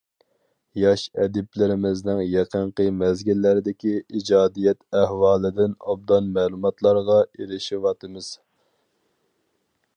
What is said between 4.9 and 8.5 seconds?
ئەھۋالىدىن ئوبدان مەلۇماتلارغا ئېرىشىۋاتىمىز.